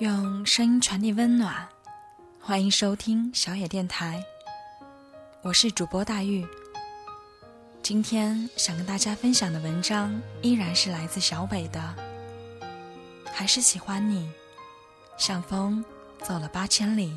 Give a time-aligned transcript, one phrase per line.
[0.00, 1.68] 用声音传递温暖，
[2.40, 4.20] 欢迎收听小野电台。
[5.40, 6.44] 我是主播大玉。
[7.80, 11.94] 今天想跟大家分享的文章依然是来自小北的，
[13.32, 14.28] 还是喜欢你，
[15.16, 15.84] 像风
[16.24, 17.16] 走了八千里，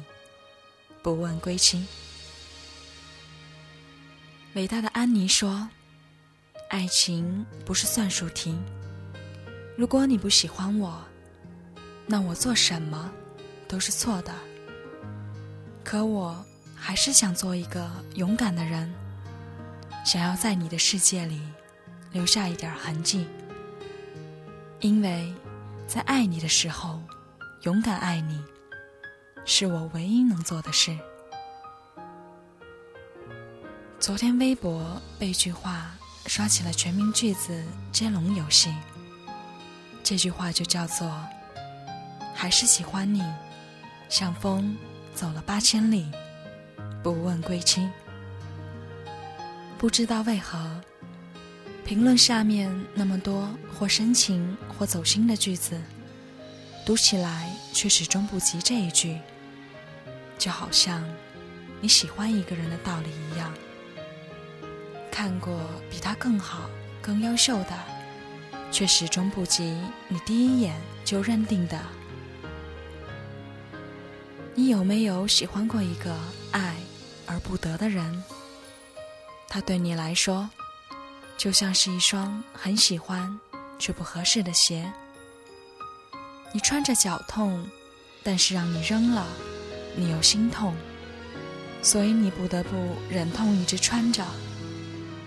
[1.01, 1.83] 不问归期。
[4.53, 5.67] 伟大的安妮说
[6.69, 8.55] ：“爱情不是算术题，
[9.75, 11.03] 如果你不喜欢我。”
[12.09, 13.11] 那我做什么
[13.67, 14.33] 都是错的，
[15.83, 16.41] 可我
[16.73, 18.89] 还是想做一个勇敢的人，
[20.05, 21.41] 想要在你的世界里
[22.13, 23.27] 留下一点痕迹，
[24.79, 25.33] 因为
[25.85, 27.01] 在爱你的时候，
[27.63, 28.41] 勇敢爱你，
[29.43, 30.97] 是我唯一能做的事。
[33.99, 35.91] 昨天微博被一句话
[36.25, 38.73] 刷起了全民句子接龙游戏，
[40.05, 41.11] 这句话就叫做。
[42.39, 43.23] 还是喜欢你，
[44.09, 44.77] 像风
[45.15, 46.05] 走了八千里，
[47.01, 47.89] 不问归期。
[49.75, 50.79] 不知道为何，
[51.83, 55.81] 评论下面那么多或深情或走心的句子，
[56.85, 59.17] 读起来却始终不及这一句。
[60.37, 61.03] 就好像
[61.81, 63.51] 你喜欢一个人的道理一样，
[65.11, 66.69] 看过比他更好、
[67.01, 67.73] 更优秀的，
[68.71, 69.75] 却始终不及
[70.07, 71.81] 你第一眼就认定的。
[74.59, 76.17] 你有没有喜欢过一个
[76.49, 76.75] 爱
[77.27, 78.23] 而不得的人？
[79.47, 80.49] 他对你来说，
[81.37, 83.39] 就像是一双很喜欢
[83.77, 84.91] 却不合适的鞋。
[86.51, 87.69] 你穿着脚痛，
[88.23, 89.27] 但是让你扔了，
[89.95, 90.75] 你又心痛，
[91.83, 94.25] 所以你不得不忍痛一直穿着，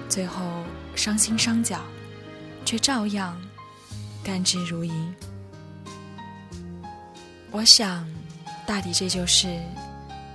[0.08, 0.42] 最后
[0.96, 1.84] 伤心伤脚，
[2.64, 3.40] 却照样
[4.24, 5.14] 甘之如饴。
[7.52, 8.04] 我想。
[8.70, 9.60] 大抵这就是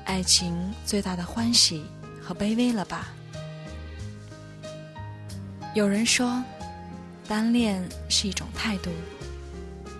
[0.03, 0.53] 爱情
[0.85, 1.85] 最大的欢喜
[2.21, 3.07] 和卑微了吧？
[5.73, 6.43] 有人说，
[7.29, 8.91] 单恋是一种态度，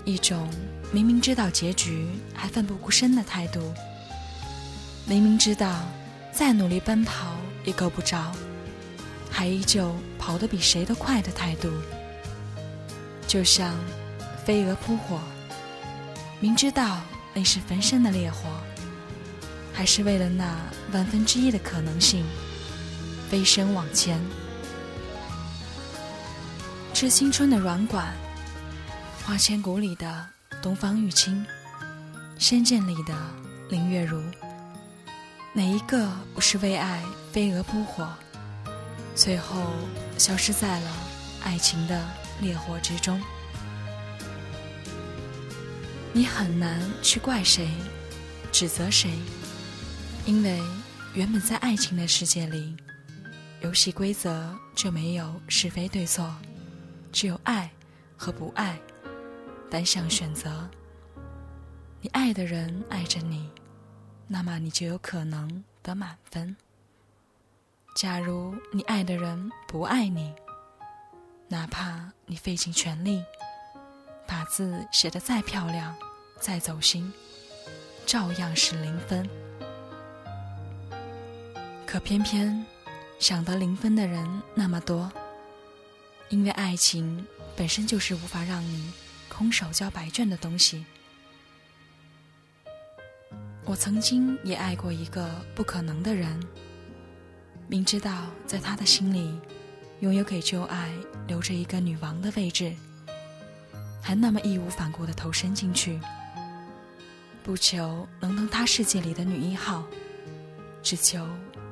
[0.04, 0.50] 一种
[0.92, 3.74] 明明知道结局还奋不顾身的态度，
[5.06, 5.84] 明明知道
[6.34, 8.34] 再努力奔跑也够不着，
[9.32, 11.72] 还依旧跑得比谁都快的态度。
[13.30, 13.74] 就像
[14.44, 15.22] 飞蛾扑火，
[16.42, 17.00] 明知道。
[17.36, 18.50] 那是焚身的烈火，
[19.74, 20.58] 还是为了那
[20.94, 22.26] 万分之一的可能性，
[23.30, 24.18] 飞身往前？
[26.94, 28.16] 致青春的软管，
[29.26, 30.26] 花千骨里的
[30.62, 31.46] 东方玉清，
[32.40, 33.14] 仙剑里的
[33.70, 34.24] 林月如，
[35.52, 37.04] 哪一个不是为爱
[37.34, 38.08] 飞蛾扑火，
[39.14, 39.74] 最后
[40.18, 40.92] 消失在了
[41.44, 42.02] 爱情的
[42.40, 43.22] 烈火之中？
[46.16, 47.68] 你很难去怪谁，
[48.50, 49.20] 指责谁，
[50.26, 50.62] 因为
[51.14, 52.74] 原本在爱情的世界里，
[53.60, 56.34] 游戏规则就没有是非对错，
[57.12, 57.70] 只有爱
[58.16, 58.80] 和不爱，
[59.70, 60.70] 单向选择。
[62.00, 63.50] 你爱的人爱着你，
[64.26, 66.56] 那么你就有可能得满分。
[67.98, 70.34] 假如你爱的人不爱你，
[71.50, 73.22] 哪怕你费尽全力。
[74.28, 75.96] 把字写得再漂亮，
[76.40, 77.12] 再走心，
[78.06, 79.30] 照样是零分。
[81.86, 82.66] 可偏偏
[83.20, 85.12] 想得零分的人那么多，
[86.30, 87.26] 因为爱情
[87.56, 88.92] 本身就是无法让你
[89.30, 90.86] 空手交白卷的东西。
[93.64, 96.40] 我曾经也爱过一个不可能的人，
[97.68, 99.40] 明知道在他的心里，
[100.02, 100.92] 拥有给旧爱
[101.28, 102.76] 留着一个女王的位置。
[104.08, 106.00] 还那么义无反顾地投身进去，
[107.44, 109.84] 不求能当他世界里的女一号，
[110.84, 111.28] 只求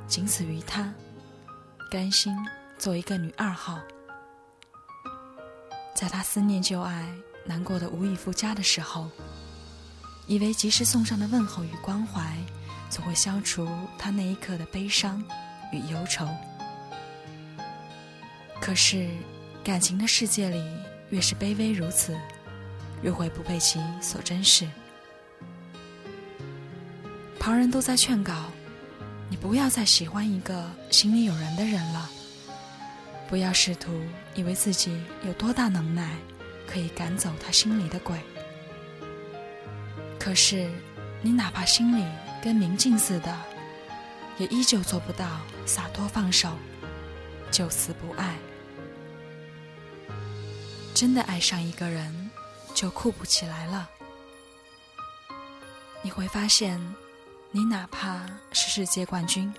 [0.07, 0.91] 仅此于他，
[1.91, 2.35] 甘心
[2.79, 3.79] 做一个女二号。
[5.93, 7.07] 在他思念旧爱、
[7.45, 9.07] 难过的无以复加的时候，
[10.25, 12.35] 以为及时送上的问候与关怀，
[12.89, 13.69] 总会消除
[13.99, 15.23] 他那一刻的悲伤
[15.71, 16.27] 与忧愁。
[18.59, 19.07] 可是，
[19.63, 20.59] 感情的世界里。
[21.13, 22.17] 越是卑微如此，
[23.03, 24.67] 越会不被其所珍视。
[27.39, 28.33] 旁人都在劝告
[29.29, 32.09] 你，不要再喜欢一个心里有人的人了，
[33.29, 33.91] 不要试图
[34.33, 36.15] 以为自己有多大能耐，
[36.65, 38.17] 可以赶走他心里的鬼。
[40.19, 40.67] 可是，
[41.21, 42.03] 你哪怕心里
[42.43, 43.31] 跟明镜似的，
[44.39, 46.57] 也依旧做不到洒脱放手，
[47.51, 48.35] 就此不爱。
[51.03, 52.31] 真的爱上一个人，
[52.73, 53.89] 就酷不起来了。
[56.01, 56.79] 你会发现，
[57.51, 59.53] 你哪怕是世界冠军，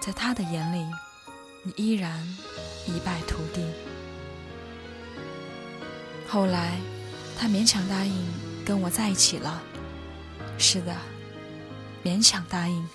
[0.00, 0.86] 在他的眼里，
[1.64, 2.24] 你依然
[2.86, 3.66] 一败涂地。
[6.28, 6.78] 后来，
[7.36, 8.14] 他勉强答应
[8.64, 9.60] 跟我在一起了。
[10.58, 10.94] 是的，
[12.04, 12.88] 勉强答应。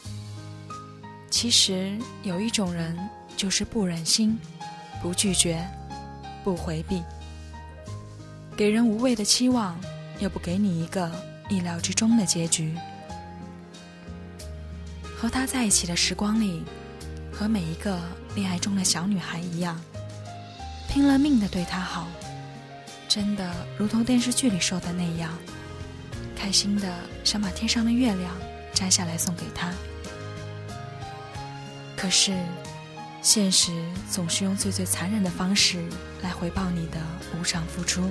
[1.30, 2.98] 其实有一种人，
[3.36, 4.40] 就是不忍心，
[5.02, 5.70] 不拒绝，
[6.46, 7.04] 不回避，
[8.62, 9.76] 给人无谓的期望，
[10.20, 11.12] 又不给你一个
[11.50, 12.76] 意料之中的结局。
[15.18, 16.62] 和他在一起的时光里，
[17.34, 18.00] 和每一个
[18.36, 19.82] 恋爱中的小女孩一样，
[20.88, 22.06] 拼了命的对他好，
[23.08, 25.36] 真的如同电视剧里说的那样，
[26.36, 26.88] 开心的
[27.24, 28.32] 想把天上的月亮
[28.76, 29.74] 摘下来送给他。
[31.98, 32.38] 可是，
[33.22, 33.72] 现实
[34.10, 35.88] 总是用最最残忍的方式
[36.24, 36.98] 来回报你的
[37.38, 38.10] 无偿付出。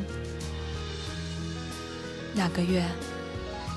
[2.35, 2.89] 两个月，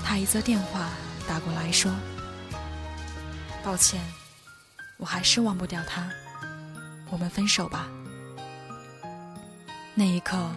[0.06, 0.91] 他一则电话
[1.27, 1.91] 打过来说
[3.65, 4.00] ：“抱歉，
[4.97, 6.07] 我还是忘不掉他，
[7.09, 7.89] 我们分手吧。”
[9.95, 10.51] 那一刻，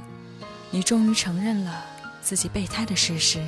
[0.71, 1.85] 你终于承认了
[2.21, 3.43] 自己备胎的事实。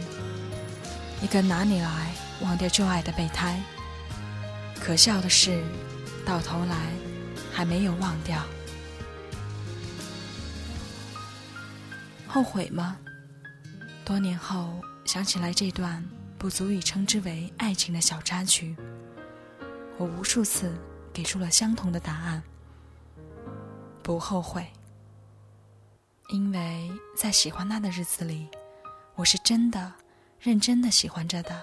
[1.20, 2.10] 你跟哪里来
[2.40, 3.60] 忘掉旧爱的备胎？
[4.80, 5.62] 可笑的是。
[6.26, 6.76] 到头来，
[7.58, 8.40] 还没有忘掉。
[12.24, 12.96] 后悔吗？
[14.04, 16.04] 多年后想起来这段
[16.38, 18.76] 不足以称之为爱情的小插曲，
[19.96, 20.72] 我无数次
[21.12, 22.40] 给出了相同的答案：
[24.04, 24.64] 不后悔。
[26.28, 28.46] 因为在喜欢他的日子里，
[29.16, 29.92] 我是真的、
[30.38, 31.60] 认真的喜欢着的。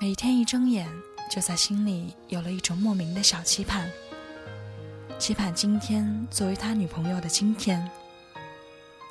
[0.00, 0.88] 每天一睁眼。
[1.30, 3.88] 就在心里有了一种莫名的小期盼，
[5.20, 7.86] 期盼今天作为他女朋友的今天，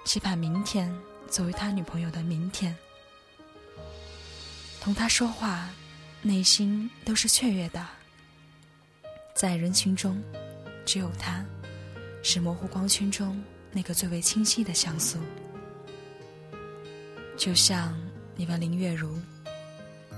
[0.06, 0.91] 期盼明天
[1.29, 2.75] 作为他女朋友的明天。
[4.81, 5.69] 同他说话，
[6.23, 7.85] 内心都是雀跃的。
[9.35, 10.19] 在人群中，
[10.83, 11.45] 只有他，
[12.23, 13.39] 是模糊光圈中
[13.71, 15.19] 那个最为清晰的像素。
[17.38, 17.95] 就像
[18.35, 19.15] 你问林月如，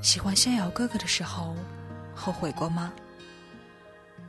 [0.01, 1.53] 喜欢逍遥哥哥的时候。
[2.13, 2.93] 后悔过吗？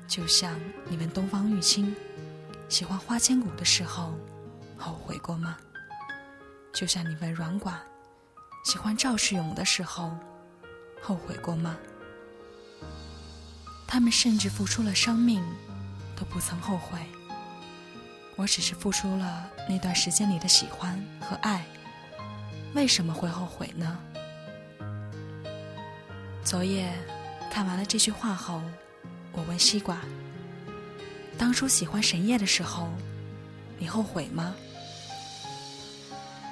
[0.06, 1.94] 就像你问东方玉清
[2.68, 4.14] 喜欢花千骨的时候，
[4.76, 5.56] 后悔过吗？
[6.72, 7.80] 就像你问软管
[8.64, 10.16] 喜欢赵世勇的时候，
[11.02, 11.76] 后悔过吗？
[13.86, 15.42] 他们甚至付出了生命，
[16.16, 16.98] 都不曾后悔。
[18.36, 21.64] 我只是付出了那段时间里的喜欢和爱，
[22.74, 23.98] 为什么会后悔呢？
[26.44, 26.92] 昨夜。
[27.50, 28.62] 看完了这句话后，
[29.32, 29.98] 我问西瓜
[31.38, 32.88] ：“当初喜欢沈烨的时候，
[33.78, 34.54] 你后悔吗？”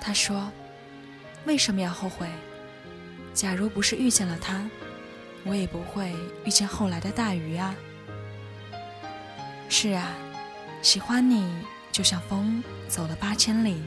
[0.01, 0.51] 他说
[1.45, 2.27] ：“为什么要后悔？
[3.35, 4.69] 假如不是遇见了他，
[5.45, 7.75] 我也不会遇见后来的大鱼啊。”
[9.69, 10.13] 是啊，
[10.83, 11.49] 喜欢你
[11.93, 13.83] 就像风走了八千里，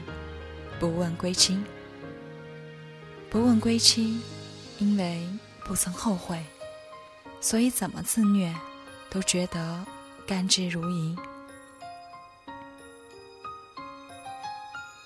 [0.78, 1.60] 不问归期。
[3.28, 4.20] 不问归期，
[4.78, 5.28] 因为
[5.64, 6.42] 不曾后悔。
[7.40, 8.54] 所以怎么自虐，
[9.14, 9.86] 都觉得
[10.26, 11.16] 甘之如饴。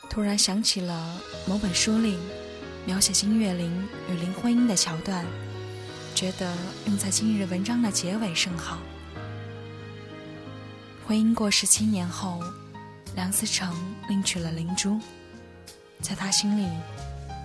[0.08, 2.18] 突然想起了某本书里
[2.86, 5.26] 描写金岳霖与林徽因的桥段，
[6.14, 8.78] 觉得用在今日文章的结尾甚好。
[11.06, 12.42] 徽因过世七年后，
[13.14, 13.76] 梁思成
[14.08, 14.98] 另娶了林珠，
[16.00, 16.66] 在他心里，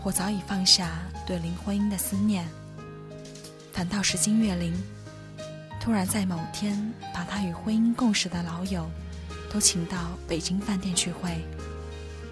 [0.01, 2.47] 我早已放下对林徽因的思念。
[3.73, 4.73] 反倒是金岳霖，
[5.83, 8.89] 突然在某天把他与婚姻共事的老友
[9.51, 11.45] 都请到北京饭店聚会，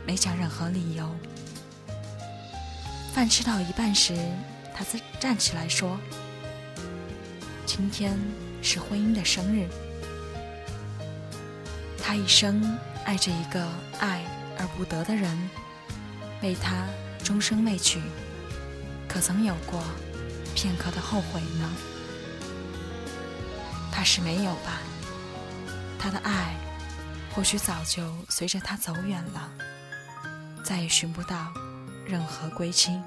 [0.08, 1.14] 没讲任何理由。
[3.14, 4.16] 饭吃到一半时，
[4.74, 6.00] 他站站起来说
[7.68, 8.18] ：“今天
[8.62, 9.68] 是婚姻的生日。
[12.02, 12.64] 他一生
[13.04, 13.68] 爱着一个
[14.00, 14.24] 爱
[14.58, 15.38] 而不得的人，
[16.42, 16.88] 为他
[17.22, 18.00] 终生未娶，
[19.10, 19.84] 可曾有过？”
[20.56, 21.70] 片刻的后悔呢？
[24.02, 24.82] 怕是没有吧。
[26.00, 26.56] 他的爱，
[27.36, 29.52] 或许早就随着他走远了，
[30.64, 31.54] 再也寻不到
[32.08, 33.00] 任何归期。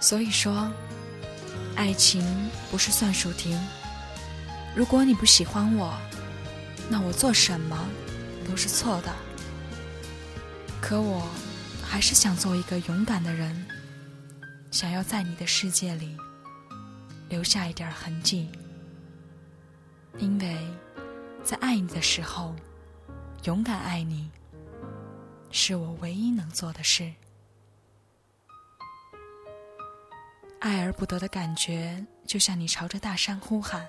[0.00, 0.70] 所以说，
[1.74, 2.24] 爱情
[2.70, 3.58] 不是算术题。
[4.76, 5.98] 如果你不喜欢我，
[6.88, 7.76] 那我做什么
[8.48, 9.12] 都是错的。
[10.80, 11.28] 可我
[11.82, 13.66] 还是想做一个勇敢的人。
[14.70, 16.16] 想要在你的世界里
[17.30, 18.50] 留下一点痕迹，
[20.18, 20.58] 因为
[21.44, 22.54] 在爱你的时候，
[23.44, 24.28] 勇敢爱你，
[25.52, 27.10] 是我唯一能做的事。
[30.58, 33.88] 爱而不得的感觉，就像你朝着大山呼喊，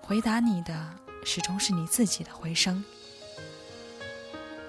[0.00, 2.82] 回答你的始终是你自己的回声。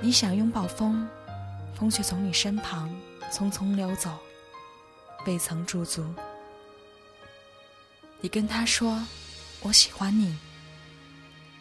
[0.02, 1.08] 你想拥抱风，
[1.74, 2.94] 风却从你身旁
[3.32, 4.20] 匆匆溜走，
[5.26, 6.14] 未曾驻足。
[8.24, 9.02] 你跟他说
[9.64, 10.38] 我喜欢你，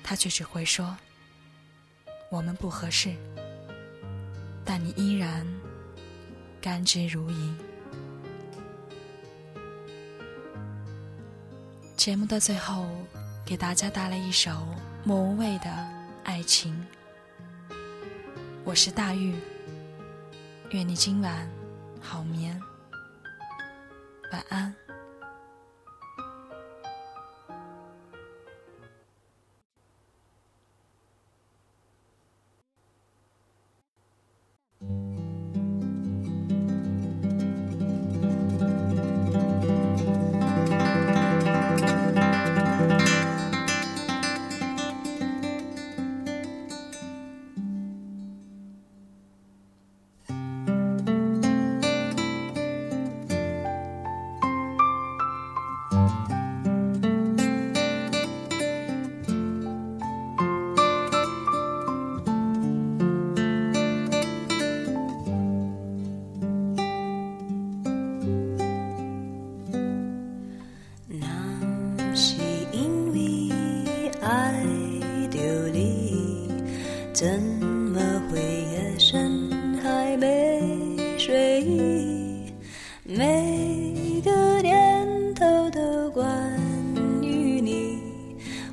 [0.02, 0.94] 他却只会说
[2.30, 3.16] 我们不合适，
[4.62, 5.46] 但你依然
[6.60, 7.54] 甘之如饴。
[11.96, 12.86] 节目的最后，
[13.44, 14.68] 给大家带来一首
[15.02, 15.64] 莫文蔚的
[16.24, 16.86] 《爱情》。
[18.64, 19.34] 我是大玉，
[20.72, 21.50] 愿你今晚
[22.02, 22.60] 好眠，
[24.30, 24.74] 晚安。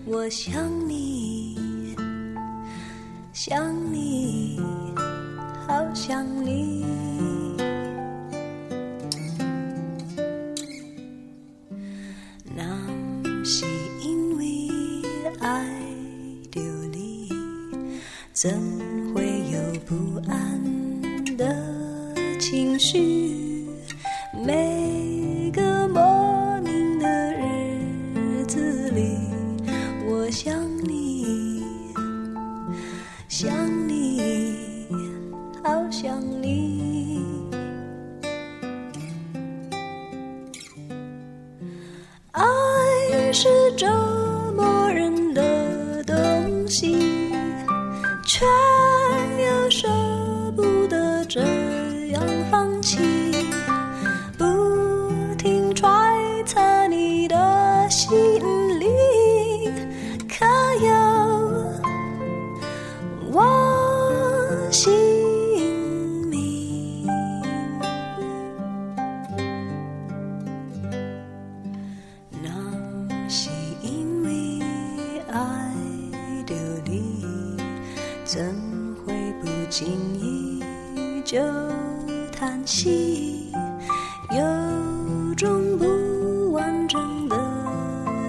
[0.10, 1.94] 我想你，
[3.34, 4.58] 想你，
[5.68, 6.86] 好想你。
[12.56, 12.64] 那
[13.44, 13.66] 是
[14.02, 14.70] 因为
[15.42, 15.68] 爱
[16.50, 17.30] 丢你，
[18.32, 18.50] 怎
[19.14, 21.54] 会有不安的
[22.40, 23.68] 情绪？
[24.34, 29.37] 每个莫名的日子里。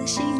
[0.09, 0.38] 心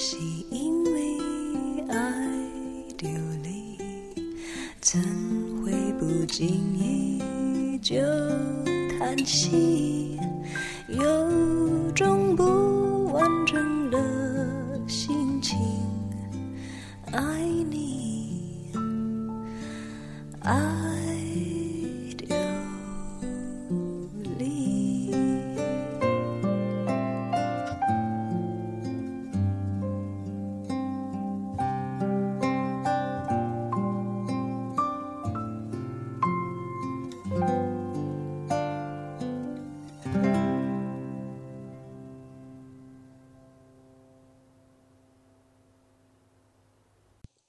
[0.00, 0.16] 是
[0.48, 1.18] 因为
[1.88, 1.96] 爱
[2.96, 3.10] 丢
[3.42, 3.76] 你，
[4.80, 5.02] 怎
[5.64, 5.72] 会？
[5.98, 6.46] 不经
[6.78, 7.20] 意
[7.82, 7.96] 就。
[8.96, 10.16] 叹息，
[10.88, 12.44] 有种不